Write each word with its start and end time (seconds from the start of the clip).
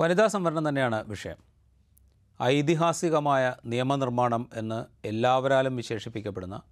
വനിതാ 0.00 0.26
സംവരണം 0.26 0.64
തന്നെയാണ് 0.68 0.98
വിഷയം. 1.08 1.38
ഐതിഹാസികമായ 2.40 3.54
നിയമനിർമ്മാണം 3.72 4.42
എന്ന് 4.54 4.78
എല്ലാവരാലും 5.08 5.76
വിശേഷിപ്പിക്കപ്പെടുന്ന 5.76 6.62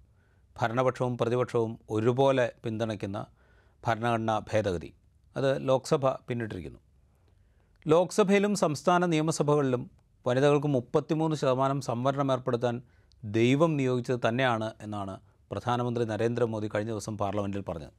ഭരണപക്ഷവും 0.55 1.17
പ്രതിപക്ഷവും 1.17 1.79
ഒരുപോലെ 1.89 2.51
പിന്തുണയ്ക്കുന്ന 2.63 3.19
ഭരണഘടനാ 3.87 4.39
ഭേദഗതി 4.39 4.89
അത് 5.37 5.69
ലോക്സഭ 5.69 6.07
പിന്നിട്ടിരിക്കുന്നു. 6.27 6.79
ലോക്സഭയിലും 7.87 8.55
സംസ്ഥാന 8.55 9.05
നിയമസഭകളിലും 9.05 9.91
വനിതകൾക്ക് 10.27 10.67
മുപ്പത്തിമൂന്ന് 10.67 11.35
ശതമാനം 11.35 11.81
സംവരണം 11.81 12.31
ഏർപ്പെടുത്താൻ 12.31 12.75
ദൈവം 13.23 13.77
നിയോഗിച്ചത് 13.77 14.19
തന്നെയാണ് 14.27 14.73
എന്നാണ് 14.81 15.19
പ്രധാനമന്ത്രി 15.51 16.05
നരേന്ദ്രമോദി 16.05 16.69
കഴിഞ്ഞ 16.75 16.91
ദിവസം 16.91 17.17
പാർലമെന്റിൽ 17.17 17.63
പറഞ്ഞത്. 17.69 17.93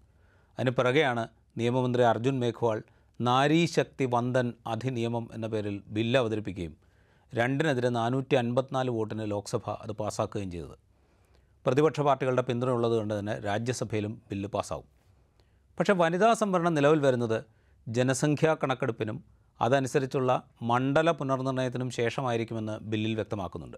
അതിന് 0.59 0.71
പിറകെയാണ് 0.71 1.29
നിയമമന്ത്രി 1.59 2.03
അർജുൻ 2.03 2.41
മേഘ്വാൾ 2.41 2.83
നാരീ 3.21 3.67
ശക്തി 3.67 4.05
വന്ദൻ 4.05 4.53
അധിനിയമം 4.67 5.31
എന്ന 5.35 5.47
പേരിൽ 5.47 5.83
ബില്ല് 5.87 6.19
അവതരിപ്പിക്കുകയും 6.19 6.77
രണ്ടിനെതിരെ 7.35 7.89
നാനൂറ്റി 7.89 8.35
അൻപത്തിനാല് 8.35 8.91
വോട്ടിന് 8.91 9.31
ലോക്സഭ 9.31 9.71
അത് 9.71 9.93
പാസ്സാക്കുകയും 9.93 10.51
ചെയ്തത്. 10.51 10.77
പ്രതിപക്ഷ 11.67 12.01
പാർട്ടികളുടെ 12.01 12.43
പിന്തുണ 12.43 12.71
ഉള്ളത് 12.71 12.93
കൊണ്ട് 12.93 13.19
തന്നെ 13.19 13.41
രാജ്യസഭയിലും 13.41 14.23
ബില്ല് 14.31 14.49
പാസ്സാവും 14.49 14.89
പക്ഷേ 15.79 15.93
വനിതാ 15.93 16.33
സംവരണം 16.33 16.75
നിലവിൽ 16.75 17.01
വരുന്നത് 17.01 17.45
ജനസംഖ്യാ 17.89 18.57
കണക്കെടുപ്പിനും 18.63 19.25
അതനുസരിച്ചുള്ള 19.61 20.31
മണ്ഡല 20.63 21.11
പുനർനിർണയത്തിനും 21.11 21.91
ശേഷമായിരിക്കുമെന്ന് 21.91 22.79
ബില്ലിൽ 22.81 23.15
വ്യക്തമാക്കുന്നുണ്ട്. 23.15 23.77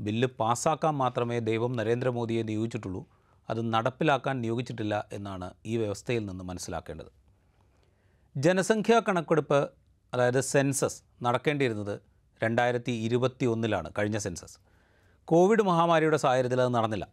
ബില്ല് 0.00 0.28
പാസ്സാക്കാൻ 0.40 0.94
മാത്രമേ 0.94 1.38
ദൈവം 1.38 1.72
നരേന്ദ്രമോദിയെ 1.72 2.42
നിയോഗിച്ചിട്ടുള്ളൂ 2.42 3.06
അത് 3.50 3.74
നടപ്പിലാക്കാൻ 3.74 4.40
നിയോഗിച്ചിട്ടില്ല 4.40 5.08
എന്നാണ് 5.12 5.54
ഈ 5.66 5.76
വ്യവസ്ഥയിൽ 5.76 6.26
നിന്ന് 6.26 6.44
മനസ്സിലാക്കേണ്ടത്. 6.44 7.23
ജനസംഖ്യാ 8.36 9.00
കണക്കെടുപ്പ് 9.08 9.70
അതായത് 10.14 10.40
സെൻസസ് 10.40 11.02
നടക്കേണ്ടിയിരുന്നത് 11.22 12.00
രണ്ടായിരത്തി 12.44 12.92
ഇരുപത്തി 12.92 13.44
ഒന്നിലാണ് 13.46 13.90
കഴിഞ്ഞ 13.98 14.18
സെൻസസ്. 14.18 14.58
കോവിഡ് 15.24 15.62
മഹാമാരിയുടെ 15.62 16.16
സാഹചര്യത്തിൽ 16.16 16.60
അത് 16.60 16.74
നടന്നില്ല. 16.74 17.08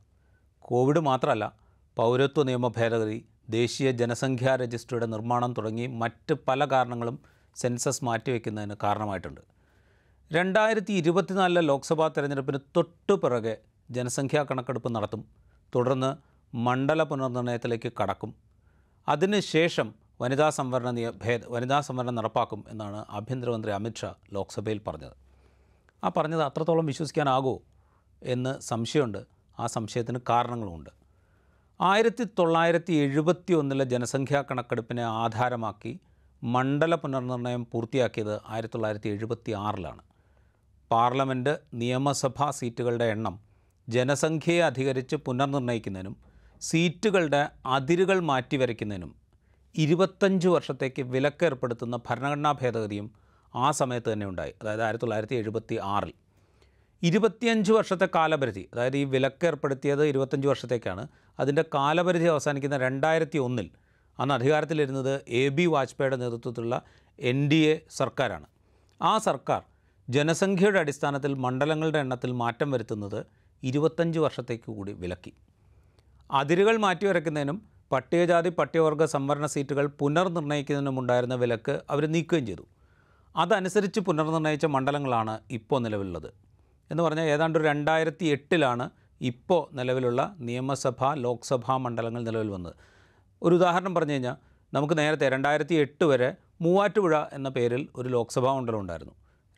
കോവിഡ് 0.60 1.00
മാത്രമല്ല 1.00 1.54
പൗരത്വ 1.96 2.44
നിയമ 2.44 2.68
ഭേദഗതി 2.68 3.26
ദേശീയ 3.50 3.92
ജനസംഖ്യാ 3.92 4.56
രജിസ്റ്ററുടെ 4.56 5.06
നിർമ്മാണം 5.06 5.54
തുടങ്ങി 5.54 5.88
മറ്റ് 5.88 6.34
പല 6.48 6.66
കാരണങ്ങളും 6.66 7.20
സെൻസസ് 7.56 8.04
മാറ്റിവെക്കുന്നതിന് 8.04 8.76
കാരണമായിട്ടുണ്ട്. 8.84 9.42
രണ്ടായിരത്തി 10.34 10.94
ഇരുപത്തിനാലിലെ 10.94 11.62
ലോക്സഭാ 11.62 12.08
തെരഞ്ഞെടുപ്പിന് 12.08 12.60
തൊട്ടു 12.76 13.14
പിറകെ 13.14 13.58
ജനസംഖ്യാ 13.92 14.44
കണക്കെടുപ്പ് 14.44 14.96
നടത്തും. 14.96 15.26
തുടർന്ന് 15.76 16.16
മണ്ഡല 16.56 17.04
പുനർനിർണയത്തിലേക്ക് 17.04 17.92
കടക്കും. 18.02 18.36
അതിനുശേഷം 19.08 19.94
വനിതാ 20.22 20.50
സംവരണ 20.50 21.10
ഭേദ 21.10 21.42
വനിതാ 21.48 21.82
സംവരണം 21.82 22.16
നടപ്പാക്കും 22.16 22.66
എന്നാണ് 22.68 23.06
ആഭ്യന്തരമന്ത്രി 23.10 23.72
അമിത്ഷാ 23.72 24.14
ലോക്സഭയിൽ 24.34 24.82
പറഞ്ഞത്. 24.88 25.16
ആ 26.04 26.12
പറഞ്ഞത് 26.18 26.42
അത്രത്തോളം 26.42 26.86
വിശ്വസിക്കാനാകുമോ 26.86 27.62
എന്ന് 28.24 28.62
സംശയമുണ്ട്. 28.62 29.26
ആ 29.60 29.68
സംശയത്തിന് 29.68 30.20
കാരണങ്ങളുമുണ്ട്. 30.30 30.90
ആയിരത്തി 31.82 32.24
തൊള്ളായിരത്തി 32.24 32.94
എഴുപത്തി 32.94 33.54
ഒന്നിലെ 33.54 33.86
ജനസംഖ്യാ 33.86 34.44
കണക്കെടുപ്പിനെ 34.52 35.04
ആധാരമാക്കി 35.04 36.00
മണ്ഡല 36.44 36.96
പുനർനിർണയം 36.96 37.68
പൂർത്തിയാക്കിയത് 37.72 38.42
ആയിരത്തി 38.48 38.74
തൊള്ളായിരത്തി 38.74 39.10
എഴുപത്തി 39.10 39.52
ആറിലാണ് 39.52 40.02
പാർലമെന്റ് 40.92 41.58
നിയമസഭാ 41.74 42.52
സീറ്റുകളുടെ 42.52 43.06
എണ്ണം 43.06 43.40
ജനസംഖ്യയെ 43.90 44.62
അധികരിച്ച് 44.62 45.16
പുനർനിർണയിക്കുന്നതിനും 45.16 46.18
സീറ്റുകളുടെ 46.62 47.50
അതിരുകൾ 47.66 48.20
മാറ്റിവരയ്ക്കുന്നതിനും 48.20 49.21
ഇരുപത്തഞ്ച് 49.76 50.48
വർഷത്തേക്ക് 50.48 51.02
വിലക്കേർപ്പെടുത്തുന്ന 51.02 52.00
ഭരണഘടനാ 52.10 52.52
ഭേദഗതിയും 52.52 53.12
ആ 53.56 53.72
സമയത്ത് 53.72 54.14
തന്നെ 54.14 54.26
ഉണ്ടായി. 54.26 54.54
അതായത് 54.62 54.82
ആയിരത്തി 54.82 55.04
തൊള്ളായിരത്തി 55.04 55.36
എഴുപത്തി 55.36 55.80
ആറിൽ. 55.84 56.14
ഇരുപത്തിയഞ്ച് 57.04 57.72
വർഷത്തെ 57.72 58.08
കാലപരിധി 58.16 58.70
അതായത് 58.74 58.98
ഈ 58.98 59.04
വിലക്ക് 59.04 59.46
ഏർപ്പെടുത്തിയത് 59.46 60.06
ഇരുപത്തഞ്ച് 60.06 60.48
വർഷത്തേക്കാണ്. 60.48 61.08
അതിന്റെ 61.40 61.66
കാലപരിധി 61.74 62.26
അവസാനിക്കുന്ന 62.26 62.78
രണ്ടായിരത്തി 62.78 63.38
ഒന്നിൽ 63.38 63.70
അന്ന് 64.20 64.34
അധികാരത്തിലിരുന്നത് 64.34 65.22
എ 65.28 65.50
ബി 65.50 65.66
വാജ്പേയിയുടെ 65.66 66.16
നേതൃത്വത്തിലുള്ള 66.16 66.82
എൻ 67.20 67.50
ഡി 67.50 67.56
എ 67.56 67.86
സർക്കാരാണ്. 67.90 68.46
ആ 69.02 69.18
സർക്കാർ 69.18 69.62
ജനസംഖ്യയുടെ 70.10 70.80
അടിസ്ഥാനത്തിൽ 70.80 71.34
മണ്ഡലങ്ങളുടെ 71.34 72.00
എണ്ണത്തിൽ 72.00 72.32
മാറ്റം 72.32 72.72
വരുത്തുന്നത് 72.72 73.26
ഇരുപത്തഞ്ച് 73.64 74.20
വർഷത്തേക്ക് 74.20 74.72
കൂടി 74.72 74.94
വിലക്കി. 74.94 75.34
അതിരുകൾ 76.32 76.78
മാറ്റിവരയ്ക്കുന്നതിനും 76.78 77.71
പട്ടികജാതി 77.92 78.50
പട്ടികവർഗ 78.50 79.06
സംവരണ 79.06 79.46
സീറ്റുകൾ 79.46 79.88
പുനർനിർണയിക്കുന്നതിനും 79.88 81.00
ഉണ്ടായിരുന്ന 81.00 81.36
വിലക്ക് 81.36 81.80
അവർ 81.90 82.12
നീക്കുകയും 82.12 82.46
ചെയ്തു. 82.46 82.62
അതനുസരിച്ച് 83.36 84.00
പുനർനിർണയിച്ച 84.00 84.66
മണ്ഡലങ്ങളാണ് 84.66 85.40
ഇപ്പോൾ 85.52 85.82
നിലവിലുള്ളത്. 85.82 86.34
എന്ന് 86.92 87.04
പറഞ്ഞാൽ 87.04 87.24
ഏതാണ്ട് 87.24 87.60
ഒരു 87.60 87.66
രണ്ടായിരത്തി 87.66 88.26
എട്ടിലാണ് 88.26 88.90
ഇപ്പോൾ 89.22 89.76
നിലവിലുള്ള 89.76 90.36
നിയമസഭ 90.40 91.14
ലോക്സഭാ 91.14 91.78
മണ്ഡലങ്ങൾ 91.78 92.24
നിലവിൽ 92.24 92.50
വന്നത്. 92.50 92.74
ഒരു 93.44 93.56
ഉദാഹരണം 93.56 93.96
പറഞ്ഞു 93.96 94.14
കഴിഞ്ഞാൽ 94.14 94.36
നമുക്ക് 94.74 94.98
നേരത്തെ 94.98 95.30
രണ്ടായിരത്തി 95.30 95.76
എട്ട് 95.76 96.06
വരെ 96.06 96.36
മൂവാറ്റുപുഴ 96.62 97.24
എന്ന 97.34 97.50
പേരിൽ 97.50 97.88
ഒരു 97.96 98.10
ലോക്സഭാ 98.10 98.54
മണ്ഡലം 98.54 98.80
ഉണ്ടായിരുന്നു. 98.80 99.14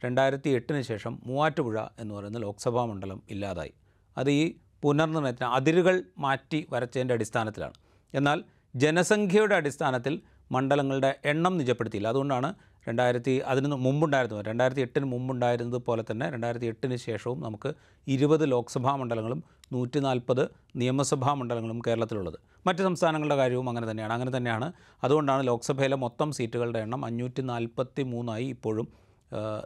രണ്ടായിരത്തി 0.05 0.50
എട്ടിന് 0.50 0.81
ശേഷം 0.81 1.19
മൂവാറ്റുപുഴ 1.25 1.83
എന്ന് 2.00 2.15
പറയുന്ന 2.15 2.38
ലോക്സഭാ 2.38 2.85
മണ്ഡലം 2.85 3.23
ഇല്ലാതായി. 3.29 3.73
അത് 4.17 4.29
ഈ 4.29 4.55
പുനർനിർണയത്തിന് 4.81 5.47
അതിരുകൾ 5.47 6.03
മാറ്റി 6.19 6.67
വരച്ചതിന്റെ 6.69 7.13
അടിസ്ഥാനത്തിലാണ്. 7.13 7.73
എന്നാൽ 8.13 8.44
ജനസംഖ്യയുടെ 8.75 9.56
അടിസ്ഥാനത്തിൽ 9.56 10.22
മണ്ഡലങ്ങളുടെ 10.51 11.19
എണ്ണം 11.25 11.57
നിജപ്പെടുത്തിയില്ല. 11.57 12.07
അതുകൊണ്ടാണ് 12.07 12.53
രണ്ടായിരത്തി 12.88 13.31
അതിന് 13.31 13.68
മുമ്പുണ്ടായിരുന്നു 13.68 14.41
രണ്ടായിരത്തി 14.41 14.81
എട്ടിന് 14.81 15.06
മുമ്പുണ്ടായിരുന്നത് 15.06 15.81
പോലെ 15.81 16.03
തന്നെ 16.12 16.29
രണ്ടായിരത്തി 16.29 16.66
എട്ടിന് 16.66 16.96
ശേഷവും 16.96 17.41
നമുക്ക് 17.41 17.74
ഇരുപത് 18.07 18.51
ലോക്സഭാ 18.51 18.96
മണ്ഡലങ്ങളും 18.96 19.44
നൂറ്റി 19.72 20.00
നാൽപ്പത് 20.00 20.51
നിയമസഭാ 20.75 21.34
മണ്ഡലങ്ങളും 21.34 21.79
കേരളത്തിലുള്ളത്. 21.88 22.40
മറ്റ് 22.68 22.79
സംസ്ഥാനങ്ങളുടെ 22.79 23.35
കാര്യവും 23.35 23.69
അങ്ങനെ 23.69 23.91
തന്നെയാണ്. 23.91 24.13
അങ്ങനെ 24.13 24.38
തന്നെയാണ്. 24.38 24.74
അതുകൊണ്ടാണ് 25.03 25.47
ലോക്സഭയിലെ 25.47 25.95
മൊത്തം 25.95 26.31
സീറ്റുകളുടെ 26.31 26.80
എണ്ണം 26.80 27.06
അഞ്ഞൂറ്റി 27.06 27.41
നാൽപ്പത്തി 27.41 28.03
മൂന്നായി 28.03 28.45
ഇപ്പോഴും 28.45 28.88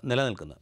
നിലനിൽക്കുന്നത്. 0.06 0.58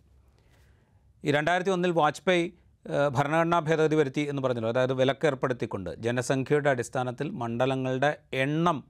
ഈ 1.26 1.32
രണ്ടായിരത്തി 1.32 1.72
ഒന്നിൽ 1.72 1.92
വാജ്പേയി 1.92 2.54
ഭരണഘടനാ 2.90 3.60
ഭേദഗതി 3.60 3.96
വരുത്തി 3.96 4.22
എന്ന് 4.22 4.42
പറഞ്ഞല്ലോ. 4.42 4.70
അതായത് 4.70 4.94
വിലക്കേർപ്പെടുത്തിക്കൊണ്ട് 4.94 5.96
ജനസംഖ്യയുടെ 6.00 6.70
അടിസ്ഥാനത്തിൽ 6.70 7.32
മണ്ഡലങ്ങളുടെ 7.32 8.18
എണ്ണം 8.34 8.84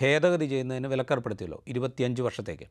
ഭേദഗതി 0.00 0.46
ചെയ്യുന്നതിന് 0.46 0.88
വിലക്കേർപ്പെടുത്തിയല്ലോ 0.88 1.62
ഇരുപത്തിയഞ്ച് 1.68 2.22
വർഷത്തേക്ക്. 2.22 2.66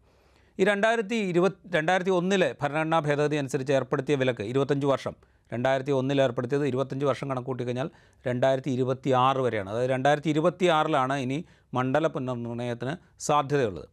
ഈ 0.60 0.64
രണ്ടായിരത്തി 0.64 1.16
ഇരുപത്തി 1.16 1.76
രണ്ടായിരത്തി 1.76 2.12
ഒന്നിലെ 2.12 2.56
ഭരണഘടനാ 2.62 3.00
ഭേദഗതി 3.00 3.36
അനുസരിച്ച് 3.36 3.74
ഏർപ്പെടുത്തിയ 3.74 4.16
വിലക്ക് 4.16 4.42
ഇരുപത്തഞ്ച് 4.42 4.88
വർഷം. 4.88 5.16
രണ്ടായിരത്തി 5.54 5.92
ഒന്നിൽ 5.92 6.22
ഏർപ്പെടുത്തിയത് 6.22 6.66
ഇരുപത്തഞ്ച് 6.68 7.06
വർഷം 7.06 7.30
കണക്കൂട്ടി 7.30 7.64
കഴിഞ്ഞാൽ 7.64 7.90
രണ്ടായിരത്തി 8.28 8.72
ഇരുപത്തി 8.72 9.10
ആറ് 9.10 9.38
വരെയാണ്. 9.38 9.70
അതായത് 9.70 9.90
രണ്ടായിരത്തി 9.90 10.30
ഇരുപത്തി 10.30 10.66
ആറിലാണ് 10.66 11.14
ഇനി 11.14 11.46
മണ്ഡല 11.74 12.08
പുനർനിർണയത്തിന് 12.08 12.94
സാധ്യതയുള്ളത്. 13.20 13.88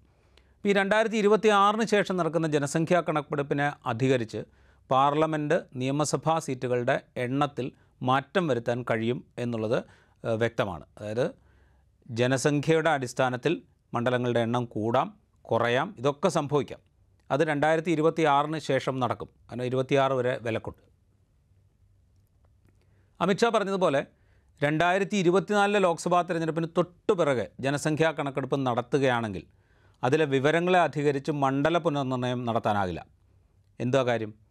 ഈ 0.67 0.73
രണ്ടായിരത്തി 0.73 1.17
ഇരുപത്തി 1.17 1.49
ആറിന് 1.49 1.87
ശേഷം 1.87 2.17
നടക്കുന്ന 2.17 2.47
ജനസംഖ്യാ 2.47 3.03
കണക്കെടുപ്പിനെ 3.09 3.73
അധികരിച്ച് 3.87 4.66
പാർലമെന്റ് 4.91 5.61
നിയമസഭാ 5.77 6.39
സീറ്റുകളുടെ 6.39 7.01
എണ്ണത്തിൽ 7.17 7.73
മാറ്റം 8.03 8.49
വരുത്താൻ 8.49 8.85
കഴിയും 8.91 9.25
എന്നുള്ളത് 9.39 9.85
വ്യക്തമാണ്. 10.25 10.85
അതായത് 10.99 11.35
ജനസംഖ്യയുടെ 12.11 12.91
അടിസ്ഥാനത്തിൽ 12.91 13.63
മണ്ഡലങ്ങളുടെ 13.95 14.41
എണ്ണം 14.41 14.65
കൂടാം 14.65 15.19
കുറയാം 15.43 15.95
ഇതൊക്കെ 15.99 16.29
സംഭവിക്കാം. 16.29 16.81
അത് 17.31 17.41
രണ്ടായിരത്തി 17.41 17.91
ഇരുപത്തി 17.91 18.23
ആറിന് 18.23 18.59
ശേഷം 18.59 19.01
നടക്കും. 19.01 19.29
കാരണം 19.51 19.65
ഇരുപത്തിയാറ് 19.65 20.13
വരെ 20.13 20.39
വിലക്കുണ്ട്. 20.43 20.83
അമിത്ഷാ 23.21 23.49
പറഞ്ഞതുപോലെ 23.49 24.07
രണ്ടായിരത്തി 24.63 25.17
ഇരുപത്തിനാലിലെ 25.17 25.79
ലോക്സഭാ 25.79 26.23
തിരഞ്ഞെടുപ്പിന് 26.23 26.67
തൊട്ടു 26.77 27.13
പിറകെ 27.13 27.49
ജനസംഖ്യാ 27.61 28.11
കണക്കെടുപ്പ് 28.11 28.67
നടത്തുകയാണെങ്കിൽ 28.67 29.45
അതിലെ 30.05 30.25
വിവരങ്ങളെ 30.25 30.81
അധികരിച്ച് 30.81 31.33
മണ്ഡല 31.33 31.79
പുനർനിർണയം 31.79 32.45
നടത്താനാകില്ല. 32.45 33.07
എന്തോ 33.81 34.07
കാര്യം? 34.07 34.46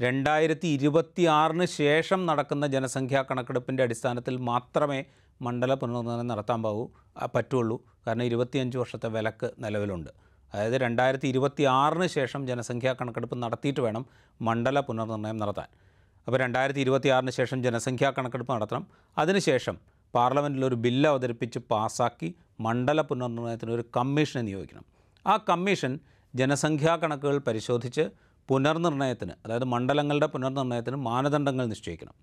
രണ്ടായിരത്തി 0.00 0.68
ഇരുപത്തി 0.68 1.22
ആറിന് 1.22 1.64
ശേഷം 1.64 2.26
നടക്കുന്ന 2.26 2.66
ജനസംഖ്യാ 2.66 3.24
കണക്കെടുപ്പിന്റെ 3.30 3.82
അടിസ്ഥാനത്തിൽ 3.82 4.36
മാത്രമേ 4.36 5.04
മണ്ഡല 5.42 5.74
പുനർനിർണയം 5.74 6.26
നടത്താൻ 6.26 6.62
പാകൂ 6.62 6.88
പറ്റുള്ളൂ. 7.34 7.76
കാരണം 8.06 8.22
ഇരുപത്തിയഞ്ച് 8.22 8.78
വർഷത്തെ 8.78 9.08
വിലക്ക് 9.08 9.50
നിലവിലുണ്ട്. 9.58 10.10
അതായത് 10.54 10.74
രണ്ടായിരത്തി 10.74 11.28
ഇരുപത്തി 11.28 11.62
ആറിന് 11.62 12.06
ശേഷം 12.06 12.46
ജനസംഖ്യാ 12.46 12.92
കണക്കെടുപ്പ് 12.92 13.42
നടത്തിയിട്ട് 13.42 13.80
വേണം 13.80 14.06
മണ്ഡല 14.42 14.80
പുനർനിർണയം 14.80 15.36
നടത്താൻ. 15.36 15.68
അപ്പോൾ 16.26 16.38
രണ്ടായിരത്തി 16.38 16.80
ഇരുപത്തി 16.80 17.08
ആറിന് 17.08 17.30
ശേഷം 17.30 17.62
ജനസംഖ്യാ 17.62 18.12
കണക്കെടുപ്പ് 18.18 18.52
നടത്തണം. 18.52 18.86
അതിനുശേഷം 19.18 19.78
പാർലമെന്റിൽ 20.14 20.64
ഒരു 20.64 20.74
ബില്ല് 20.74 21.08
അവതരിപ്പിച്ച് 21.08 21.58
പാസ്സാക്കി 21.58 22.34
മണ്ഡല 22.60 23.00
പുനർനിർണയത്തിന് 23.00 23.70
ഒരു 23.70 23.84
കമ്മീഷനെ 23.96 24.42
നിയോഗിക്കണം. 24.42 24.84
ആ 25.26 25.36
കമ്മീഷൻ 25.48 25.98
ജനസംഖ്യാ 26.34 26.96
കണക്കുകൾ 26.96 27.38
പരിശോധിച്ച് 27.38 28.25
പുനർനിർണയത്തിന് 28.48 29.32
അതായത് 29.44 29.64
മണ്ഡലങ്ങളുടെ 29.64 30.26
പുനർനിർണയത്തിന് 30.26 30.96
മാനദണ്ഡങ്ങൾ 30.96 31.66
നിശ്ചയിക്കണം. 31.66 32.14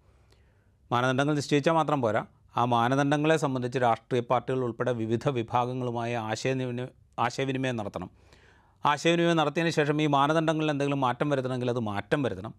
മാനദണ്ഡങ്ങൾ 0.91 1.35
നിശ്ചയിച്ചാൽ 1.35 1.73
മാത്രം 1.73 2.01
പോരാ. 2.01 2.25
ആ 2.55 2.65
മാനദണ്ഡങ്ങളെ 2.65 3.37
സംബന്ധിച്ച് 3.37 3.79
രാഷ്ട്രീയ 3.79 4.21
പാർട്ടികൾ 4.21 4.59
ഉൾപ്പെടെ 4.59 4.91
വിവിധ 4.93 5.29
വിഭാഗങ്ങളുമായി 5.29 6.13
ആശയവിനിമയം 6.23 6.89
ആശയവിനിമയം 7.19 7.75
നടത്തണം. 7.75 8.09
ആശയവിനിമയം 8.85 9.37
നടത്തിയതിന് 9.37 9.73
ശേഷം 9.73 10.01
ഈ 10.01 10.05
മാനദണ്ഡങ്ങളിൽ 10.07 10.71
എന്തെങ്കിലും 10.71 10.99
മാറ്റം 10.99 11.29
വരുത്തണമെങ്കിൽ 11.29 11.69
അത് 11.69 11.79
മാറ്റം 11.79 12.23
വരുത്തണം. 12.23 12.53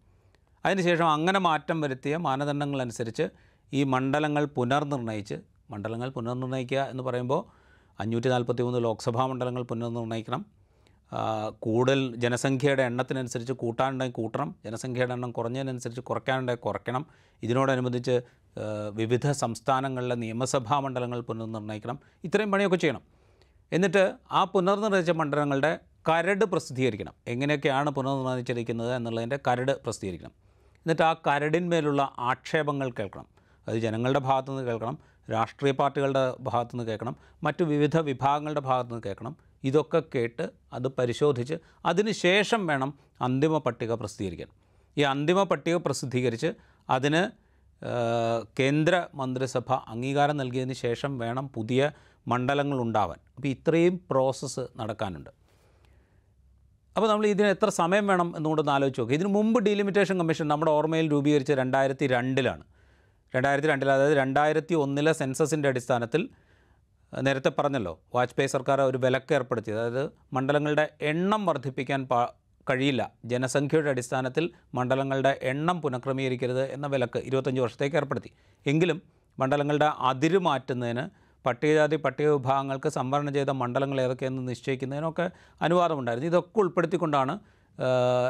അതിനുശേഷം 0.64 1.10
അങ്ങനെ 1.10 1.38
മാറ്റം 1.38 1.80
വരുത്തിയ 1.80 2.16
മാനദണ്ഡങ്ങളനുസരിച്ച് 2.16 3.24
ഈ 3.72 3.84
മണ്ഡലങ്ങൾ 3.84 4.44
പുനർനിർണയിച്ച് 4.56 5.36
മണ്ഡലങ്ങൾ 5.70 6.08
പുനർനിർണയിക്കുക 6.08 6.78
എന്ന് 6.90 7.02
പറയുമ്പോൾ 7.02 7.40
അഞ്ഞൂറ്റി 8.00 8.28
നാൽപ്പത്തി 8.28 8.62
മൂന്ന് 8.62 8.84
ലോക്സഭാ 8.84 9.26
മണ്ഡലങ്ങൾ 9.26 9.62
പുനർനിർണയിക്കണം 9.62 10.42
ആ, 10.42 10.63
കൂടുതൽ 11.58 12.16
ജനസംഖ്യയുടെ 12.16 12.82
എണ്ണത്തിനനുസരിച്ച് 12.82 13.52
കൂട്ടാനുണ്ടെങ്കിൽ 13.52 14.14
കൂട്ടണം 14.14 14.54
ജനസംഖ്യയുടെ 14.64 15.12
എണ്ണം 15.12 15.32
കുറഞ്ഞതിനനുസരിച്ച് 15.32 16.00
കുറയ്ക്കാനുണ്ടെങ്കിൽ 16.00 16.60
കുറയ്ക്കണം. 16.60 17.06
ഇതിനോടനുബന്ധിച്ച് 17.42 18.20
വിവിധ 18.92 19.30
സംസ്ഥാനങ്ങളിലെ 19.30 20.14
നിയമസഭാ 20.14 20.80
മണ്ഡലങ്ങൾ 20.80 21.20
പുനർനിർണയിക്കണം. 21.20 21.98
ഇത്രയും 22.24 22.50
പണിയൊക്കെ 22.52 22.76
ചെയ്യണം. 22.76 23.02
എന്നിട്ട് 23.72 24.14
ആ 24.32 24.44
പുനർനിർണയിച്ച 24.44 25.10
മണ്ഡലങ്ങളുടെ 25.10 25.78
കരട് 26.08 26.44
പ്രസിദ്ധീകരിക്കണം. 26.44 27.14
എങ്ങനെയൊക്കെയാണ് 27.26 27.90
പുനർനിർണയിച്ചിരിക്കുന്നത് 27.90 28.94
എന്നുള്ളതിന്റെ 28.94 29.38
കരട് 29.48 29.82
പ്രസിദ്ധീകരിക്കണം. 29.82 30.32
എന്നിട്ട് 30.76 31.02
ആ 31.02 31.12
കരടിന്മേലുള്ള 31.12 32.12
ആക്ഷേപങ്ങൾ 32.18 32.90
കേൾക്കണം. 32.90 33.26
അത് 33.68 33.76
ജനങ്ങളുടെ 33.78 34.18
ഭാഗത്തു 34.18 34.52
നിന്ന് 34.52 34.64
കേൾക്കണം. 34.70 34.98
രാഷ്ട്രീയ 35.32 35.72
പാർട്ടികളുടെ 35.72 36.34
ഭാഗത്തു 36.40 36.76
നിന്ന് 36.76 36.90
കേൾക്കണം. 36.90 37.16
മറ്റു 37.42 37.64
വിവിധ 37.64 37.96
വിഭാഗങ്ങളുടെ 37.98 38.60
ഭാഗത്തു 38.60 38.88
നിന്ന് 38.88 39.04
കേൾക്കണം. 39.06 39.36
ഇതൊക്കെ 39.64 40.02
കേട്ട് 40.14 40.50
അത് 40.72 40.88
പരിശോധിച്ച് 40.88 41.54
അതിനുശേഷം 41.86 42.66
വേണം 42.66 42.94
അന്തിമ 43.20 43.58
പട്ടിക 43.58 43.92
പ്രസിദ്ധീകരിക്കാൻ. 43.92 44.48
ഈ 44.98 45.02
അന്തിമ 45.02 45.42
പട്ടിക 45.42 45.76
പ്രസിദ്ധീകരിച്ച് 45.76 46.50
അതിന് 46.90 47.22
കേന്ദ്ര 48.58 49.06
മന്ത്രിസഭ 49.14 49.72
അംഗീകാരം 49.72 50.36
നൽകിയതിന് 50.36 50.72
ശേഷം 50.72 51.18
വേണം 51.18 51.48
പുതിയ 51.54 51.90
മണ്ഡലങ്ങൾ 52.28 52.78
ഉണ്ടാവാൻ. 52.80 53.18
അപ്പോൾ 53.36 53.48
ഇത്രയും 53.48 54.00
പ്രോസസ്സ് 54.10 54.60
നടക്കാനുണ്ട്. 54.76 55.30
അപ്പോൾ 56.96 57.08
നമ്മൾ 57.08 57.26
ഇതിന് 57.26 57.46
എത്ര 57.46 57.68
സമയം 57.68 58.06
വേണം 58.06 58.36
എന്നുകൊണ്ടൊന്ന് 58.36 58.72
ആലോചിച്ച് 58.72 59.00
നോക്കുക 59.00 59.14
ഇതിന് 59.14 59.28
മുമ്പ് 59.28 59.60
ഡീലിമിറ്റേഷൻ 59.60 60.18
കമ്മീഷൻ 60.18 60.48
നമ്മുടെ 60.48 60.70
ഓർമ്മയിൽ 60.70 61.10
രൂപീകരിച്ച 61.10 61.52
രണ്ടായിരത്തി 61.52 62.06
രണ്ടിലാണ്. 62.06 62.64
രണ്ടായിരത്തി 63.34 63.68
രണ്ടിൽ 63.68 63.90
അതായത് 63.90 64.16
രണ്ടായിരത്തി 64.16 64.74
ഒന്നിലെ 64.74 65.12
സെൻസസിന്റെ 65.12 65.68
അടിസ്ഥാനത്തിൽ 65.68 66.28
നേരത്തെ 67.12 67.50
പറഞ്ഞല്ലോ 67.58 67.92
വാജ്പേയി 68.14 68.46
സർക്കാർ 68.46 68.80
ഒരു 68.80 68.98
വിലക്ക് 69.04 69.34
ഏർപ്പെടുത്തി. 69.34 69.70
അതായത് 69.70 70.02
മണ്ഡലങ്ങളുടെ 70.32 70.84
എണ്ണം 71.00 71.46
വർദ്ധിപ്പിക്കാൻ 71.46 72.00
പാ 72.06 72.20
കഴിയില്ല. 72.70 73.02
ജനസംഖ്യയുടെ 73.24 73.90
അടിസ്ഥാനത്തിൽ 73.90 74.44
മണ്ഡലങ്ങളുടെ 74.74 75.32
എണ്ണം 75.42 75.82
പുനഃക്രമീകരിക്കരുത് 75.82 76.64
എന്ന 76.76 76.86
വിലക്ക് 76.86 77.18
ഇരുപത്തഞ്ച് 77.18 77.60
വർഷത്തേക്ക് 77.60 77.96
ഏർപ്പെടുത്തി. 77.96 78.30
എങ്കിലും 78.66 79.02
മണ്ഡലങ്ങളുടെ 79.38 79.88
അതിര് 80.10 80.38
മാറ്റുന്നതിന് 80.38 81.04
പട്ടികജാതി 81.46 81.96
പട്ടിക 81.96 82.28
വിഭാഗങ്ങൾക്ക് 82.28 82.88
സംവരണം 82.88 83.32
ചെയ്ത 83.34 83.50
മണ്ഡലങ്ങൾ 83.62 84.00
ഏതൊക്കെയെന്ന് 84.00 84.42
നിശ്ചയിക്കുന്നതിനൊക്കെ 84.48 85.30
അനുവാദമുണ്ടായിരുന്നു. 85.62 86.28
ഇതൊക്കെ 86.28 86.58
ഉൾപ്പെടുത്തിക്കൊണ്ടാണ് 86.60 87.34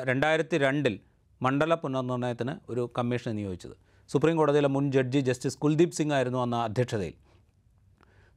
രണ്ടായിരത്തി 0.09 0.59
രണ്ടിൽ 0.59 0.95
മണ്ഡല 1.43 1.75
പുനർനിർണയത്തിന് 1.75 2.55
ഒരു 2.73 2.91
കമ്മീഷനെ 2.99 3.33
നിയോഗിച്ചത്. 3.33 3.77
സുപ്രീം 4.09 4.37
കോടതിയിലെ 4.37 4.69
മുൻ 4.69 4.93
ജഡ്ജി 4.93 5.19
ജസ്റ്റിസ് 5.19 5.59
കുൽദീപ് 5.59 5.93
സിംഗ് 5.93 6.15
ആയിരുന്നു 6.15 6.39
അന്ന് 6.39 6.56
അധ്യക്ഷതയിൽ. 6.56 7.15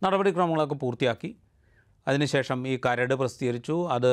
നടപടിക്രമങ്ങളൊക്കെ 0.03 0.75
പൂർത്തിയാക്കി. 0.75 1.37
അതിനുശേഷം 2.07 2.67
ഈ 2.67 2.79
കരട് 2.85 3.13
പ്രസിദ്ധീകരിച്ചു. 3.13 3.87
അത് 3.87 4.09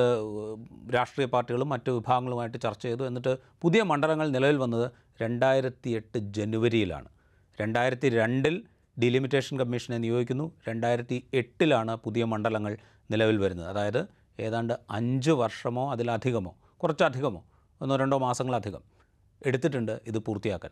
രാഷ്ട്രീയ 0.94 1.26
പാർട്ടികളും 1.26 1.68
മറ്റ് 1.68 1.90
വിഭാഗങ്ങളുമായിട്ട് 1.90 2.58
ചർച്ച 2.58 2.82
ചെയ്തു. 2.82 3.04
എന്നിട്ട് 3.06 3.38
പുതിയ 3.62 3.82
മണ്ഡലങ്ങൾ 3.82 4.28
നിലവിൽ 4.28 4.56
വന്നത് 4.56 4.90
രണ്ടായിരത്തി 5.22 5.90
എട്ട് 5.90 6.18
ജനുവരിയിലാണ്. 6.18 7.08
രണ്ടായിരത്തി 7.60 8.08
രണ്ടിൽ 8.08 8.64
ഡിലിമിറ്റേഷൻ 9.02 9.58
കമ്മീഷനെ 9.58 9.98
നിയോഗിക്കുന്നു. 9.98 10.52
രണ്ടായിരത്തി 10.68 11.26
എട്ടിലാണ് 11.34 11.96
പുതിയ 11.96 12.24
മണ്ഡലങ്ങൾ 12.24 12.76
നിലവിൽ 13.10 13.38
വരുന്നത്. 13.38 13.68
അതായത് 13.68 14.06
ഏതാണ്ട് 14.40 14.74
അഞ്ച് 14.90 15.30
വർഷമോ 15.30 15.92
അതിലധികമോ 15.92 16.54
കുറച്ചധികമോ 16.76 17.44
ഒന്നോ 17.80 17.96
രണ്ടോ 17.96 18.18
മാസങ്ങളധികം 18.18 18.82
എടുത്തിട്ടുണ്ട് 19.46 20.00
ഇത് 20.06 20.18
പൂർത്തിയാക്കാൻ. 20.18 20.70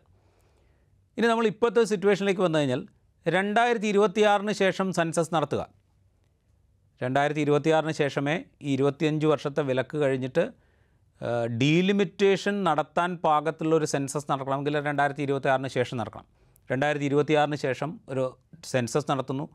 ഇനി 1.17 1.27
നമ്മൾ 1.27 1.47
ഇപ്പോഴത്തെ 1.47 1.83
സിറ്റുവേഷനിലേക്ക് 1.83 2.41
വന്നു 2.41 2.59
കഴിഞ്ഞാൽ 2.59 2.81
രണ്ടായിരത്തി 3.27 3.87
ഇരുപത്തിയാറിന് 3.93 4.51
ശേഷം 4.51 4.87
സെൻസസ് 4.93 5.31
നടത്തുക. 5.35 5.61
രണ്ടായിരത്തി 7.01 7.41
ഇരുപത്തിയാറിന് 7.45 7.93
ശേഷമേ 8.01 8.35
ഈ 8.61 8.73
ഇരുപത്തിയഞ്ച് 8.73 9.25
വർഷത്തെ 9.25 9.61
വിലക്ക് 9.69 9.97
കഴിഞ്ഞിട്ട് 9.97 10.43
ഡീലിമിറ്റേഷൻ 11.61 12.63
നടത്താൻ 12.63 13.09
പാകത്തുള്ള 13.25 13.73
ഒരു 13.75 13.85
സെൻസസ് 13.85 14.27
നടക്കണമെങ്കിൽ 14.31 14.73
രണ്ടായിരത്തി 14.89 15.23
ഇരുപത്തിയാറിന് 15.27 15.67
ശേഷം 15.67 15.97
നടക്കണം. 15.97 16.25
രണ്ടായിരത്തി 16.71 17.05
ഇരുപത്തിയാറിന് 17.05 17.55
ശേഷം 17.55 17.89
ഒരു 18.09 18.23
സെൻസസ് 18.65 19.07
നടത്തുന്നു. 19.11 19.45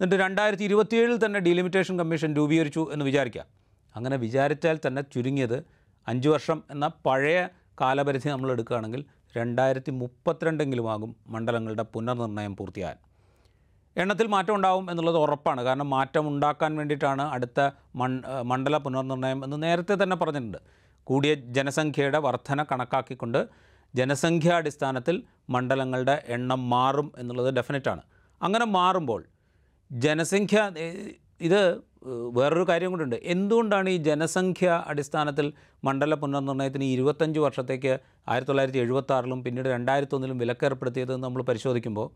എന്നിട്ട് 0.00 0.16
രണ്ടായിരത്തി 0.24 0.64
ഇരുപത്തിയേഴിൽ 0.64 1.24
തന്നെ 1.24 1.38
ഡീലിമിറ്റേഷൻ 1.40 1.94
കമ്മീഷൻ 1.98 2.30
രൂപീകരിച്ചു 2.36 2.82
എന്ന് 2.92 3.04
വിചാരിക്കുക. 3.04 3.44
അങ്ങനെ 3.94 4.16
വിചാരിച്ചാൽ 4.16 4.76
തന്നെ 4.86 5.02
ചുരുങ്ങിയത് 5.14 5.58
അഞ്ച് 6.06 6.28
വർഷം 6.28 6.58
എന്ന 6.70 6.86
പഴയ 7.06 7.38
കാലപരിധി 7.80 8.28
നമ്മൾ 8.28 8.52
എടുക്കുകയാണെങ്കിൽ 8.52 9.02
രണ്ടായിരത്തി 9.38 9.92
മുപ്പത്തിരണ്ടെങ്കിലും 10.00 10.86
ആകും 10.92 11.10
മണ്ഡലങ്ങളുടെ 11.34 11.84
പുനർനിർണയം 11.94 12.54
പൂർത്തിയാകാൻ. 12.56 12.98
എണ്ണത്തിൽ 13.96 14.26
മാറ്റം 14.26 14.54
ഉണ്ടാവും 14.54 14.86
എന്നുള്ളത് 14.90 15.16
ഉറപ്പാണ്. 15.16 15.60
കാരണം 15.66 15.88
മാറ്റം 15.90 16.24
ഉണ്ടാക്കാൻ 16.28 16.72
വേണ്ടിയിട്ടാണ് 16.76 17.24
അടുത്ത 17.34 17.60
മണ്ഡല 18.50 18.76
പുനർനിർണയം 18.86 19.40
എന്ന് 19.44 19.58
നേരത്തെ 19.62 19.94
തന്നെ 20.02 20.16
പറഞ്ഞിട്ടുണ്ട്. 20.16 20.58
കൂടിയ 21.06 21.32
ജനസംഖ്യയുടെ 21.56 22.18
വർധന 22.26 22.62
കണക്കാക്കിക്കൊണ്ട് 22.72 23.40
ജനസംഖ്യാടിസ്ഥാനത്തിൽ 23.94 25.16
മണ്ഡലങ്ങളുടെ 25.50 26.16
എണ്ണം 26.36 26.60
മാറും 26.70 27.08
എന്നുള്ളത് 27.18 27.50
ഡെഫിനറ്റാണ്. 27.58 28.02
അങ്ങനെ 28.40 28.66
മാറുമ്പോൾ 28.78 29.20
ജനസംഖ്യ 29.90 30.60
ഇത് 31.40 31.60
വേറൊരു 32.32 32.64
കാര്യം 32.68 32.90
കൂടിയുണ്ട് 32.90 33.16
എന്തുകൊണ്ടാണ് 33.24 33.88
ഈ 33.88 33.98
ജനസംഖ്യ 34.02 34.68
അടിസ്ഥാനത്തിൽ 34.86 35.46
മണ്ഡല 35.82 36.14
പുനർനിർണയത്തിന് 36.14 36.86
ഇരുപത്തഞ്ച് 36.86 37.40
വർഷത്തേക്ക് 37.40 37.92
ആയിരത്തി 38.28 38.50
തൊള്ളായിരത്തി 38.50 38.78
എഴുപത്തി 38.78 39.14
ആറിലും 39.14 39.40
പിന്നീട് 39.42 39.68
രണ്ടായിരത്തൊന്നിലും 39.68 40.38
വിലക്കേർപ്പെടുത്തിയതെന്ന് 40.38 41.24
നമ്മൾ 41.24 41.42
പരിശോധിക്കുമ്പോൾ 41.42 42.08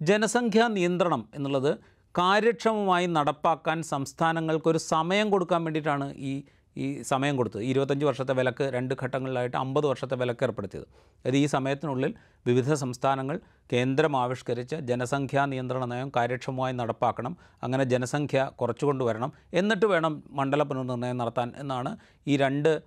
ജനസംഖ്യാ 0.00 0.66
നിയന്ത്രണം 0.68 1.24
എന്നുള്ളത് 1.34 1.72
കാര്യക്ഷമമായി 2.14 3.06
നടപ്പാക്കാൻ 3.10 3.78
സംസ്ഥാനങ്ങൾക്കൊരു 3.84 4.80
സമയം 4.86 5.26
കൊടുക്കാൻ 5.30 5.60
വേണ്ടിയിട്ടാണ് 5.64 6.06
ഈ 6.24 6.34
ഈ 6.76 7.02
സമയം 7.02 7.36
കൊടുത്തത്. 7.36 7.62
ഇരുപത്തഞ്ച് 7.62 8.04
വർഷത്തെ 8.06 8.32
വിലക്ക് 8.32 8.64
രണ്ട് 8.64 8.94
ഘട്ടങ്ങളിലായിട്ട് 9.02 9.56
അമ്പത് 9.56 9.86
വർഷത്തെ 9.86 10.16
വിലക്ക് 10.16 10.44
ഏർപ്പെടുത്തിയത്. 10.44 10.86
അതായത് 11.20 11.36
ഈ 11.36 11.46
സമയത്തിനുള്ളിൽ 11.46 12.14
വിവിധ 12.46 12.74
സംസ്ഥാനങ്ങൾ 12.74 13.40
കേന്ദ്രം 13.72 14.16
ആവിഷ്കരിച്ച 14.16 14.74
ജനസംഖ്യാ 14.74 15.46
നിയന്ത്രണ 15.46 15.84
നയം 15.84 16.12
കാര്യക്ഷമമായി 16.16 16.74
നടപ്പാക്കണം. 16.74 17.36
അങ്ങനെ 17.62 17.84
ജനസംഖ്യ 17.84 18.50
കുറച്ചു 18.60 18.86
കൊണ്ടുവരണം 18.86 19.32
എന്നിട്ട് 19.52 19.86
വേണം 19.86 20.22
മണ്ഡല 20.30 20.62
പുനർനിർണയം 20.62 21.18
നടത്താൻ 21.18 21.52
എന്നാണ് 21.56 21.96
ഈ 22.28 22.36
രണ്ട് 22.36 22.82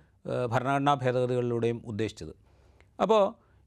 ഭരണഘടനാ 0.48 0.94
ഭേദഗതികളിലൂടെയും 0.94 1.82
ഉദ്ദേശിച്ചത്. 1.84 2.34
അപ്പോൾ 3.00 3.22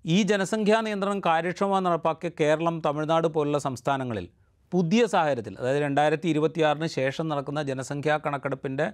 ഈ 0.05 0.23
ജനസംഖ്യാ 0.23 0.81
നിയന്ത്രണം 0.81 1.19
കാര്യക്ഷമമായി 1.25 1.83
നടപ്പാക്കിയ 1.83 2.31
കേരളം 2.39 2.81
തമിഴ്നാട് 2.85 3.27
പോലുള്ള 3.27 3.57
സംസ്ഥാനങ്ങളിൽ 3.57 4.29
പുതിയ 4.71 5.05
സാഹചര്യത്തിൽ 5.05 5.57
അതായത് 5.57 5.81
രണ്ടായിരത്തി 5.81 6.27
ഇരുപത്തിയാറിന് 6.27 6.87
ശേഷം 6.87 7.27
നടക്കുന്ന 7.29 7.61
ജനസംഖ്യാ 7.61 8.19
കണക്കെടുപ്പിന്റെ 8.25 8.93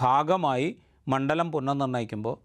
ഭാഗമായി 0.00 0.76
മണ്ഡലം 1.08 1.52
പുനർനിർണയിക്കുമ്പോൾ 1.52 2.36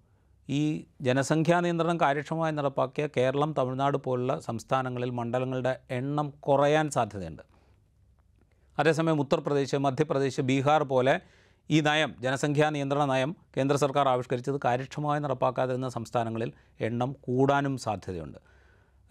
ഈ 0.50 0.86
ജനസംഖ്യാ 1.02 1.60
നിയന്ത്രണം 1.60 2.00
കാര്യക്ഷമമായി 2.02 2.54
നടപ്പാക്കിയ 2.54 3.08
കേരളം 3.18 3.56
തമിഴ്നാട് 3.58 3.98
പോലുള്ള 3.98 4.40
സംസ്ഥാനങ്ങളിൽ 4.40 5.10
മണ്ഡലങ്ങളുടെ 5.10 5.80
എണ്ണം 5.92 6.30
കുറയാൻ 6.30 6.90
സാധ്യതയുണ്ട്. 6.90 7.44
അതേസമയം 8.80 9.20
ഉത്തർപ്രദേശ് 9.20 9.76
മധ്യപ്രദേശ് 9.76 10.42
ബീഹാർ 10.42 10.84
പോലെ 10.84 11.20
ഈ 11.72 11.82
നയം 11.82 12.16
ജനസംഖ്യാ 12.22 12.70
നിയന്ത്രണ 12.70 13.06
നയം 13.06 13.36
കേന്ദ്ര 13.58 13.76
സർക്കാർ 13.76 14.08
ആവിഷ്കരിച്ചത് 14.08 14.60
കാര്യക്ഷമമായി 14.66 15.20
നടപ്പാക്കാതിരുന്ന 15.20 15.90
സംസ്ഥാനങ്ങളിൽ 15.90 16.54
എണ്ണം 16.80 17.16
കൂടാനും 17.22 17.78
സാധ്യതയുണ്ട്. 17.78 18.38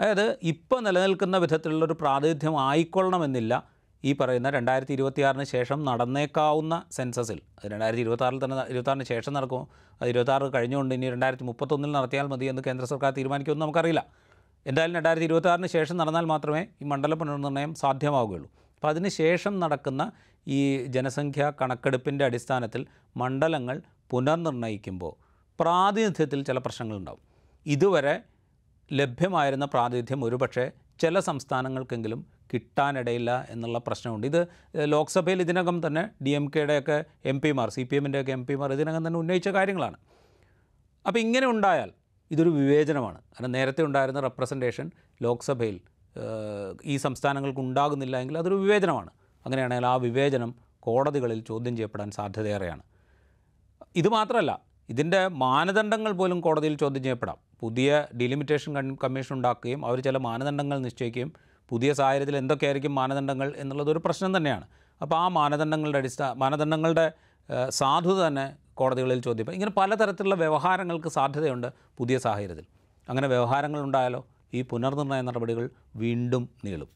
അതായത് 0.01 0.39
ഇപ്പോൾ 0.43 0.81
നിലനിൽക്കുന്ന 0.81 1.37
വിധത്തിലുള്ളൊരു 1.37 1.93
പ്രാതിനിധ്യം 1.93 2.61
ആയിക്കൊള്ളണമെന്നില്ല. 2.61 3.78
ഈ 4.05 4.13
പറയുന്ന 4.13 4.51
രണ്ടായിരത്തി 4.51 4.93
ഇരുപത്തിയാറിന് 4.93 5.45
ശേഷം 5.45 5.85
നടന്നേക്കാവുന്ന 5.85 6.85
സെൻസസിൽ. 6.93 7.43
രണ്ടായിരത്തി 7.67 8.03
ഇരുപത്താറിൽ 8.03 8.45
തന്നെ 8.45 8.57
ഇരുപത്താറിന് 8.69 9.05
ശേഷം 9.05 9.33
നടക്കും. 9.33 9.69
ഇരുപത്താറ് 10.07 10.55
കഴിഞ്ഞുകൊണ്ട് 10.55 10.95
ഇനി 10.95 11.11
രണ്ടായിരത്തി 11.11 11.45
മുപ്പത്തൊന്നിൽ 11.45 11.93
നടത്തിയാൽ 11.93 12.27
മതി 12.27 12.47
എന്ന് 12.47 12.63
കേന്ദ്ര 12.67 12.85
സർക്കാർ 12.85 13.13
തീരുമാനിക്കുമെന്ന് 13.13 13.65
നമുക്കറിയില്ല. 13.65 14.07
എന്തായാലും 14.67 14.97
രണ്ടായിരത്തി 14.97 15.25
ഇരുപത്താറിന് 15.25 15.67
ശേഷം 15.67 15.97
നടന്നാൽ 15.97 16.25
മാത്രമേ 16.25 16.67
ഈ 16.83 16.85
മണ്ഡല 16.85 17.15
പുനർനിർണയം 17.15 17.75
സാധ്യമാവുകയുള്ളൂ. 17.75 18.49
അപ്പോൾ 18.75 18.89
അതിന് 18.89 19.09
ശേഷം 19.09 19.61
നടക്കുന്ന 19.61 20.13
ഈ 20.47 20.87
ജനസംഖ്യാ 20.87 21.53
കണക്കെടുപ്പിന്റെ 21.61 22.25
അടിസ്ഥാനത്തിൽ 22.25 22.87
മണ്ഡലങ്ങൾ 23.17 23.83
പുനർനിർണയിക്കുമ്പോൾ 24.11 25.15
പ്രാതിനിധ്യത്തിൽ 25.61 26.43
ചില 26.43 26.59
പ്രശ്നങ്ങളുണ്ടാവും. 26.59 27.23
ഇതുവരെ 27.67 28.23
ലഭ്യമായിരുന്ന 28.93 29.65
പ്രാതിനിധ്യം 29.65 30.25
ഒരുപക്ഷെ 30.25 30.73
ചില 31.01 31.21
സംസ്ഥാനങ്ങൾക്കെങ്കിലും 31.21 32.38
കിട്ടാനിടയില്ല 32.53 33.47
എന്നുള്ള 33.51 33.79
പ്രശ്നമുണ്ട്. 33.87 34.27
ഇത് 34.27 34.41
ലോക്സഭയിൽ 34.93 35.41
ഇതിനകം 35.41 35.87
തന്നെ 35.87 36.03
ഡി 36.23 36.31
എം 36.31 36.47
കെയുടെയൊക്കെ 36.57 37.05
എം 37.25 37.41
പിമാർ 37.41 37.71
സി 37.71 37.83
പി 37.83 37.97
എമ്മിന്റെയൊക്കെ 37.97 38.33
എം 38.33 38.47
പിമാർ 38.47 38.73
ഇതിനകം 38.73 39.07
തന്നെ 39.07 39.19
ഉന്നയിച്ച 39.19 39.49
കാര്യങ്ങളാണ്. 39.49 39.99
അപ്പോൾ 41.07 41.19
ഇങ്ങനെ 41.19 41.47
ഉണ്ടായാൽ 41.47 41.91
ഇതൊരു 42.31 42.51
വിവേചനമാണ്. 42.51 43.19
കാരണം 43.33 43.53
നേരത്തെ 43.53 43.83
ഉണ്ടായിരുന്ന 43.83 44.21
റെപ്രസെന്റേഷൻ 44.21 44.91
ലോക്സഭയിൽ 45.23 45.81
ഈ 46.85 46.97
സംസ്ഥാനങ്ങൾക്ക് 46.97 47.61
ഉണ്ടാകുന്നില്ല 47.61 48.17
എങ്കിൽ 48.23 48.39
അതൊരു 48.39 48.55
വിവേചനമാണ്. 48.55 49.11
അങ്ങനെയാണെങ്കിൽ 49.47 49.87
ആ 49.87 49.97
വിവേചനം 50.07 50.51
കോടതികളിൽ 50.87 51.41
ചോദ്യം 51.51 51.75
ചെയ്യപ്പെടാൻ 51.77 52.11
സാധ്യതയേറെയാണ്. 52.11 52.83
ഇത് 53.97 54.09
മാത്രമല്ല 54.09 54.53
ഇതിന്റെ 54.89 55.21
മാനദണ്ഡങ്ങൾ 55.29 56.13
പോലും 56.13 56.41
കോടതിയിൽ 56.41 56.75
ചോദ്യം 56.83 57.03
ചെയ്യപ്പെടാം. 57.03 57.39
പുതിയ 57.61 58.07
ഡിലിമിറ്റേഷൻ 58.21 58.97
കമ്മീഷൻ 59.05 59.33
ഉണ്ടാക്കുകയും 59.37 59.81
അവർ 59.87 59.99
ചില 60.07 60.17
മാനദണ്ഡങ്ങൾ 60.27 60.79
നിശ്ചയിക്കുകയും 60.79 61.31
പുതിയ 61.69 61.93
സാഹചര്യത്തിൽ 61.93 62.37
എന്തൊക്കെയായിരിക്കും 62.37 62.95
മാനദണ്ഡങ്ങൾ 62.95 63.53
എന്നുള്ളതൊരു 63.57 64.01
പ്രശ്നം 64.05 64.37
തന്നെയാണ്. 64.37 64.67
അപ്പോൾ 65.03 65.17
ആ 65.17 65.29
മാനദണ്ഡങ്ങളുടെ 65.29 65.99
അടിസ്ഥാന 65.99 66.33
മാനദണ്ഡങ്ങളുടെ 66.33 67.13
സാധുത 67.69 68.27
തന്നെ 68.27 68.57
കോടതികളിൽ 68.75 69.21
ചോദ്യം 69.21 69.53
ഇങ്ങനെ 69.53 69.73
പലതരത്തിലുള്ള 69.77 70.35
വ്യവഹാരങ്ങൾക്ക് 70.35 71.09
സാധ്യതയുണ്ട് 71.09 71.69
പുതിയ 71.99 72.19
സാഹചര്യത്തിൽ. 72.19 72.67
അങ്ങനെ 73.09 73.29
വ്യവഹാരങ്ങൾ 73.29 73.81
ഉണ്ടായാലോ? 73.81 74.27
ഈ 74.55 74.63
പുനർനിർണയ 74.63 75.21
നടപടികൾ 75.21 75.71
വീണ്ടും 75.97 76.49
നീളും. 76.65 76.89